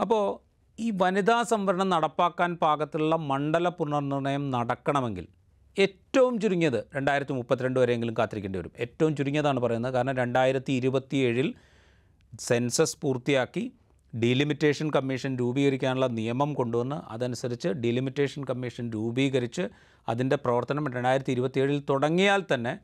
അപ്പോൾ 0.00 0.40
ഈ 0.78 0.90
വനിതാ 0.90 1.42
സംവരണം 1.42 1.88
നടപ്പാക്കാൻ 1.88 2.56
പാകത്തിലുള്ള 2.56 3.16
മണ്ഡല 3.16 3.68
പുനർനിർണയം 3.68 4.50
നടക്കണമെങ്കിൽ 4.50 5.26
ഏറ്റവും 5.78 6.40
ചുരുങ്ങിയത് 6.40 6.84
രണ്ടായിരത്തി 6.96 7.32
മുപ്പത്തിരണ്ട് 7.32 7.80
വരെയെങ്കിലും 7.80 8.14
കാത്തിരിക്കേണ്ടി 8.18 8.58
വരും. 8.58 8.72
ഏറ്റവും 8.78 9.16
ചുരുങ്ങിയതാണ് 9.16 9.60
പറയുന്നത്. 9.60 9.92
കാരണം 9.92 10.16
രണ്ടായിരത്തി 10.16 10.72
ഇരുപത്തിയേഴിൽ 10.72 11.54
സെൻസസ് 12.40 12.96
പൂർത്തിയാക്കി 13.00 13.72
ഡീലിമിറ്റേഷൻ 14.22 14.90
കമ്മീഷൻ 14.90 15.36
രൂപീകരിക്കാനുള്ള 15.36 16.06
നിയമം 16.06 16.54
കൊണ്ടുവന്ന് 16.54 17.12
അതനുസരിച്ച് 17.12 17.68
ഡീലിമിറ്റേഷൻ 17.68 18.44
കമ്മീഷൻ 18.44 18.90
രൂപീകരിച്ച് 18.92 19.68
അതിന്റെ 20.08 20.36
പ്രവർത്തനം 20.36 20.92
രണ്ടായിരത്തി 20.92 21.32
ഇരുപത്തിയേഴിൽ 21.32 21.82
തുടങ്ങിയാൽ 21.90 22.44
തന്നെ 22.54 22.78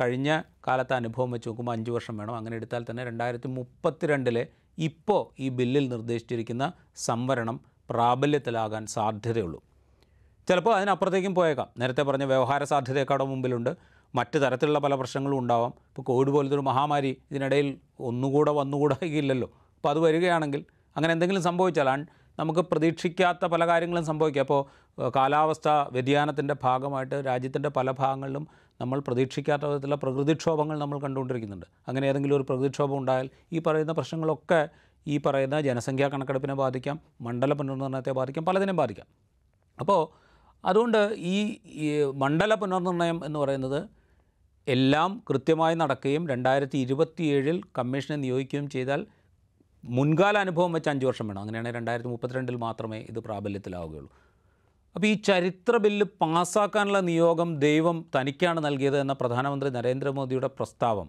കഴിഞ്ഞ 0.00 0.42
കാലത്തെ 0.66 0.94
അനുഭവം 0.94 1.30
വെച്ച് 1.30 1.48
നോക്കുമ്പോൾ 1.48 1.72
അഞ്ച് 1.72 1.90
വർഷം 1.90 2.16
വേണം. 2.16 2.36
അങ്ങനെ 2.36 2.56
എടുത്താൽ 2.56 2.84
തന്നെ 2.90 3.04
രണ്ടായിരത്തി 3.04 3.46
മുപ്പത്തിരണ്ടിലെ 3.46 4.46
ഇപ്പോൾ 4.78 5.42
ഈ 5.42 5.48
ബില്ലിൽ 5.48 5.88
നിർദ്ദേശിച്ചിരിക്കുന്ന 5.88 6.72
സംവരണം 6.96 7.60
പ്രാബല്യത്തിലാകാൻ 7.90 8.86
സാധ്യതയുള്ളൂ. 8.86 9.62
ചിലപ്പോൾ 10.48 10.76
അതിനപ്പുറത്തേക്കും 10.76 11.34
പോയേക്കാം. 11.34 11.68
നേരത്തെ 11.78 12.02
പറഞ്ഞ 12.02 12.24
വ്യവഹാര 12.24 12.64
സാധ്യതയൊക്കെ 12.64 13.24
മുമ്പിലുണ്ട്. 13.24 13.93
മറ്റ് 14.14 14.38
തരത്തിലുള്ള 14.42 14.78
പല 14.78 14.94
പ്രശ്നങ്ങളും 14.94 15.38
ഉണ്ടാവാം. 15.38 15.72
ഇപ്പോൾ 15.88 16.02
കോവിഡ് 16.02 16.30
പോലത്തെ 16.30 16.54
ഒരു 16.54 16.62
മഹാമാരി 16.62 17.16
ഇതിനിടയിൽ 17.30 17.78
ഒന്നുകൂടെ 18.00 18.50
വന്നുകൂടായില്ലല്ലോ 18.50 19.48
അപ്പോൾ 19.76 19.88
അത് 19.88 19.98
വരികയാണെങ്കിൽ 19.98 20.64
അങ്ങനെ 20.96 21.12
എന്തെങ്കിലും 21.12 21.42
സംഭവിച്ചാൽ 21.42 21.88
നമുക്ക് 22.38 22.60
പ്രതീക്ഷിക്കാത്ത 22.60 23.44
പല 23.44 23.66
കാര്യങ്ങളും 23.66 24.04
സംഭവിക്കുക 24.04 24.40
അപ്പോൾ 24.40 24.60
കാലാവസ്ഥ 25.16 25.68
വ്യതിയാനത്തിന്റെ 25.68 26.54
ഭാഗമായിട്ട് 26.62 27.14
രാജ്യത്തിന്റെ 27.14 27.68
പല 27.68 27.90
ഭാഗങ്ങളിലും 27.90 28.48
നമ്മൾ 28.80 28.98
പ്രതീക്ഷിക്കാത്ത 29.00 29.64
വിധത്തിലുള്ള 29.64 29.96
പ്രകൃതിക്ഷോഭങ്ങൾ 29.96 30.78
നമ്മൾ 30.78 30.98
കണ്ടുകൊണ്ടിരിക്കുന്നുണ്ട്. 30.98 31.66
അങ്ങനെ 31.88 32.06
ഏതെങ്കിലും 32.06 32.36
ഒരു 32.36 32.42
പ്രകൃതിക്ഷോഭം 32.42 32.98
ഉണ്ടായാൽ 32.98 33.30
ഈ 33.52 33.58
പറയുന്ന 33.58 33.92
പ്രശ്നങ്ങളൊക്കെ 33.92 34.68
ഈ 35.08 35.18
പറയുന്ന 35.18 35.60
ജനസംഖ്യാ 35.60 36.08
കണക്കെടുപ്പിനെ 36.08 36.54
ബാധിക്കാം 36.54 37.00
മണ്ഡല 37.20 37.52
പുനർനിർണയത്തെ 37.52 38.10
ബാധിക്കാം 38.10 38.44
പലതിനെയും 38.44 38.76
ബാധിക്കാം. 38.76 39.06
അപ്പോൾ 39.80 40.00
അതുകൊണ്ട് 40.66 41.14
ഈ 41.14 41.36
മണ്ഡല 42.14 42.54
പുനർനിർണയം 42.54 43.20
എന്ന് 43.24 43.38
പറയുന്നത് 43.38 43.88
എല്ലാം 44.66 45.22
കൃത്യമായി 45.30 45.74
നടക്കുകയും 45.74 46.28
രണ്ടായിരത്തി 46.28 46.78
ഇരുപത്തിയേഴിൽ 46.78 47.60
കമ്മീഷനെ 47.78 48.16
നിയോഗിക്കുകയും 48.16 48.70
ചെയ്താൽ 48.70 49.06
മുൻകാല 49.84 50.38
അനുഭവം 50.38 50.72
വെച്ച് 50.72 50.88
അഞ്ച് 50.88 51.06
വർഷം 51.06 51.28
വേണം. 51.28 51.40
അങ്ങനെയാണെങ്കിൽ 51.40 51.78
രണ്ടായിരത്തി 51.78 52.08
മുപ്പത്തിരണ്ടിൽ 52.08 52.56
മാത്രമേ 52.56 52.98
ഇത് 52.98 53.18
പ്രാബല്യത്തിലാവുകയുള്ളൂ. 53.18 54.10
അപ്പോൾ 54.96 55.06
ഈ 55.06 55.14
ചരിത്ര 55.14 55.76
ബില്ല് 55.76 56.06
പാസ്സാക്കാനുള്ള 56.20 57.00
നിയോഗം 57.00 57.58
ദൈവം 57.58 58.06
തനിക്കാണ് 58.16 58.64
നൽകിയത് 58.64 59.00
എന്ന 59.00 59.12
പ്രധാനമന്ത്രി 59.12 59.70
നരേന്ദ്രമോദിയുടെ 59.70 60.46
പ്രസ്താവം 60.46 61.08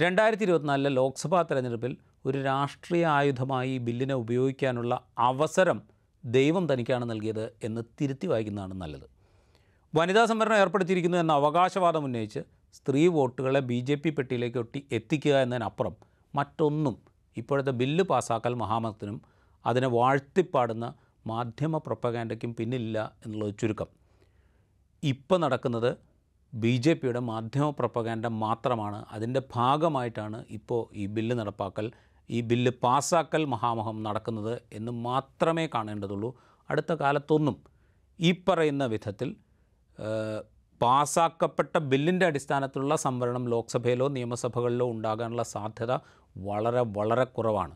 രണ്ടായിരത്തി 0.00 0.42
ഇരുപത്തിനാലിലെ 0.42 0.90
ലോക്സഭാ 0.90 1.42
തെരഞ്ഞെടുപ്പിൽ 1.42 1.96
ഒരു 2.26 2.42
രാഷ്ട്രീയ 2.42 3.06
ആയുധമായി 3.06 3.70
ഈ 3.70 3.78
ബില്ലിനെ 3.78 4.14
ഉപയോഗിക്കാനുള്ള 4.14 5.04
അവസരം 5.18 5.82
ദൈവം 6.24 6.72
തനിക്കാണ് 6.72 7.10
നൽകിയത് 7.10 7.52
എന്ന് 7.64 7.80
തിരുത്തി 8.00 8.26
വായിക്കുന്നതാണ് 8.26 8.74
നല്ലത്. 8.74 9.06
വനിതാ 9.94 10.24
സംവരണം 10.24 10.56
ഏർപ്പെടുത്തിയിരിക്കുന്നു 10.56 11.18
എന്ന 11.18 11.32
അവകാശവാദം 11.32 12.04
ഉന്നയിച്ച് 12.04 12.59
സ്ത്രീ 12.72 13.06
വോട്ടുകളെ 13.06 13.60
ബി 13.60 13.80
ജെ 13.80 13.94
പി 13.94 14.10
പെട്ടിയിലേക്ക് 14.10 14.58
ഒട്ടി 14.58 14.86
എത്തിക്കുക 14.92 15.36
എന്നതിനപ്പുറം 15.42 15.94
മറ്റൊന്നും 16.34 16.96
ഇപ്പോഴത്തെ 17.36 17.70
ബില്ല് 17.70 18.04
പാസ്സാക്കൽ 18.04 18.54
മഹാമത്തിനും 18.54 19.22
അതിനെ 19.66 19.88
വാഴ്ത്തിപ്പാടുന്ന 19.88 20.94
മാധ്യമ 21.26 21.76
പ്രൊപ്പഗാൻഡയ്ക്കും 21.78 22.54
പിന്നില്ല 22.54 23.12
എന്നുള്ളത് 23.24 23.54
ചുരുക്കം. 23.60 23.88
ഇപ്പോൾ 25.02 25.38
നടക്കുന്നത് 25.38 25.96
ബി 26.54 26.76
ജെ 26.76 26.94
പിയുടെ 26.94 27.20
മാധ്യമ 27.20 27.70
പ്രൊപ്പഗാൻഡ 27.70 28.26
മാത്രമാണ്. 28.26 29.04
അതിന്റെ 29.10 29.42
ഭാഗമായിട്ടാണ് 29.54 30.44
ഇപ്പോൾ 30.50 30.96
ഈ 30.96 31.06
ബില്ല് 31.06 31.34
നടപ്പാക്കൽ 31.34 31.92
ഈ 32.30 32.40
ബില്ല് 32.40 32.70
പാസ്സാക്കൽ 32.82 33.44
മഹാമഹം 33.44 34.02
നടക്കുന്നത് 34.02 34.62
എന്ന് 34.72 34.92
മാത്രമേ 34.92 35.68
കാണേണ്ടതുള്ളൂ. 35.74 36.30
അടുത്ത 36.70 36.92
കാലത്തൊന്നും 36.92 37.56
ഈ 38.20 38.42
പറയുന്ന 38.48 38.86
വിധത്തിൽ 38.86 39.28
ഏഹ്, 40.80 40.86
പാസ്സാക്കപ്പെട്ട 40.86 41.78
ബില്ലിന്റെ 41.90 42.26
അടിസ്ഥാനത്തിലുള്ള 42.26 42.94
സംവരണം 42.96 43.48
ലോക്സഭയിലോ 43.48 44.08
നിയമസഭകളിലോ 44.08 44.86
ഉണ്ടാകാനുള്ള 44.90 45.42
സാധ്യത 45.52 45.92
വളരെ 46.36 46.82
വളരെ 46.96 47.24
കുറവാണ്. 47.28 47.74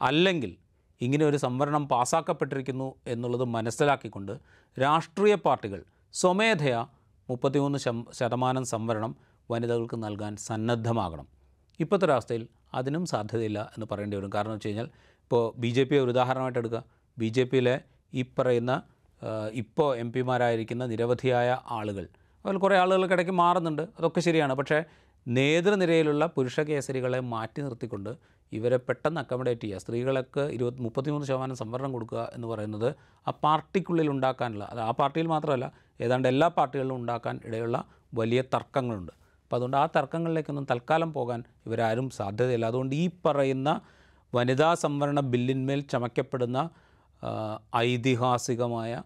അല്ലെങ്കിൽ 0.00 0.52
ഇങ്ങനെ 1.00 1.24
ഒരു 1.26 1.36
സംവരണം 1.36 1.88
പാസ്സാക്കപ്പെട്ടിരിക്കുന്നു 1.88 2.88
എന്നുള്ളത് 3.06 3.44
മനസ്സിലാക്കിക്കൊണ്ട് 3.56 4.32
രാഷ്ട്രീയ 4.76 5.34
പാർട്ടികൾ 5.44 5.80
സ്വമേധയാ 6.14 6.80
മുപ്പത്തിമൂന്ന് 7.28 7.78
ശതമാനം 8.12 8.64
സംവരണം 8.64 9.12
വനിതകൾക്ക് 9.48 9.96
നൽകാൻ 10.04 10.32
സന്നദ്ധമാകണം. 10.46 11.26
ഇപ്പോഴത്തെ 11.80 12.06
ഒരവസ്ഥയിൽ 12.06 12.42
അതിനും 12.74 13.06
സാധ്യതയില്ല 13.06 13.60
എന്ന് 13.74 13.86
പറയേണ്ടി 13.90 14.16
വരും. 14.16 14.30
കാരണം 14.34 14.52
വെച്ച് 14.52 14.68
കഴിഞ്ഞാൽ 14.68 14.88
ഇപ്പോൾ 15.24 15.42
ബി 15.58 15.68
ജെ 15.68 15.84
പിയെ 15.84 16.00
ഒരു 16.00 16.10
ഉദാഹരണമായിട്ട് 16.10 16.58
എടുക്കുക. 16.58 16.80
ബി 17.16 17.28
ജെ 17.28 17.44
പിയിലെ 17.44 17.74
ഈ 18.12 18.22
പറയുന്ന 18.38 18.72
ഇപ്പോൾ 19.54 19.90
എം 19.96 20.08
പിമാരായിരിക്കുന്ന 20.12 20.84
നിരവധിയായ 20.86 21.48
ആളുകൾ 21.70 22.04
അതിൽ 22.46 22.58
കുറേ 22.58 22.76
ആളുകൾക്ക് 22.76 23.14
ഇടയ്ക്ക് 23.14 23.32
മാറുന്നുണ്ട്. 23.32 23.82
അതൊക്കെ 23.98 24.20
ശരിയാണ്. 24.20 24.54
പക്ഷേ 24.54 24.84
നേതൃനിരയിലുള്ള 25.28 26.26
പുരുഷ 26.26 26.60
കേസരികളെ 26.60 27.20
മാറ്റി 27.20 27.60
നിർത്തിക്കൊണ്ട് 27.60 28.10
ഇവരെ 28.52 28.76
പെട്ടെന്ന് 28.76 29.20
അക്കോമഡേറ്റ് 29.20 29.60
ചെയ്യുക. 29.60 29.78
സ്ത്രീകൾക്ക് 29.78 30.40
ഇരുപത്തി 30.40 30.80
മുപ്പത്തിമൂന്ന് 30.82 31.26
ശതമാനം 31.26 31.56
സംവരണം 31.56 31.92
കൊടുക്കുക 31.92 32.30
എന്ന് 32.34 32.48
പറയുന്നത് 32.48 32.94
ആ 33.28 33.30
പാർട്ടിക്കുള്ളിൽ 33.30 34.10
ഉണ്ടാക്കാനുള്ള 34.10 34.64
അത് 34.64 34.80
ആ 34.80 34.90
പാർട്ടിയിൽ 34.90 35.26
മാത്രമല്ല 35.26 35.72
ഏതാണ്ട് 36.00 36.28
എല്ലാ 36.28 36.48
പാർട്ടികളിലും 36.48 36.96
ഉണ്ടാക്കാൻ 36.96 37.40
ഇടയുള്ള 37.44 37.84
വലിയ 38.14 38.42
തർക്കങ്ങളുണ്ട്. 38.54 39.12
അപ്പോൾ 39.42 39.56
അതുകൊണ്ട് 39.56 39.76
ആ 39.76 39.86
തർക്കങ്ങളിലേക്കൊന്നും 39.96 40.66
തൽക്കാലം 40.70 41.12
പോകാൻ 41.12 41.44
ഇവരാരും 41.66 42.10
സാധ്യതയില്ല. 42.10 42.66
അതുകൊണ്ട് 42.66 42.96
ഈ 42.96 43.10
പറയുന്ന 43.26 43.80
വനിതാ 44.34 44.74
സംവരണ 44.74 45.20
ബില്ലിന്മേൽ 45.20 45.80
ചമയ്ക്കപ്പെടുന്ന 45.80 46.70
ഐതിഹാസികമായ 47.76 49.02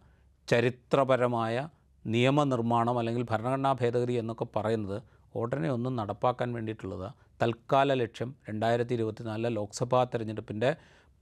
ചരിത്രപരമായ 0.48 1.68
നിയമനിർമ്മാണം 2.04 2.98
അല്ലെങ്കിൽ 2.98 3.24
ഭരണഘടനാ 3.30 3.72
ഭേദഗതി 3.80 4.14
എന്നൊക്കെ 4.22 4.46
പറയുന്നത് 4.56 4.98
ഉടനെ 5.34 5.68
ഒന്നും 5.70 5.96
നടപ്പാക്കാൻ 5.96 6.48
വേണ്ടിയിട്ടുള്ളത് 6.56 7.08
തൽക്കാല 7.42 7.94
ലക്ഷ്യം 7.94 8.30
രണ്ടായിരത്തി 8.48 8.94
ഇരുപത്തിനാലിലെ 8.94 9.50
ലോക്സഭാ 9.58 10.00
തെരഞ്ഞെടുപ്പിന്റെ 10.04 10.70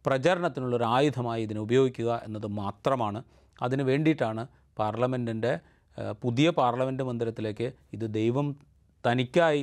പ്രചരണത്തിനുള്ളൊരു 0.04 0.85
ആയുധമായി 0.85 1.42
ഇതിനെ 1.47 1.61
ഉപയോഗിക്കുക 1.61 2.11
എന്നത് 2.26 2.47
മാത്രമാണ്. 2.61 3.20
അതിന് 3.62 3.82
വേണ്ടിയിട്ടാണ് 3.82 4.42
പാർലമെന്റിന്റെ 4.78 5.52
പുതിയ 6.23 6.49
പാർലമെന്റ് 6.61 7.02
മന്ദിരത്തിലേക്ക് 7.02 7.68
ഇത് 7.92 8.06
ദൈവം 8.18 8.49
തനിക്കായി 9.04 9.62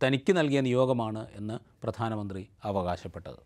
തനിക്ക് 0.00 0.32
നൽകിയ 0.38 0.60
നിയോഗമാണ് 0.60 1.22
എന്ന് 1.38 1.56
പ്രധാനമന്ത്രി 1.82 2.42
അവകാശപ്പെട്ടത്. 2.64 3.40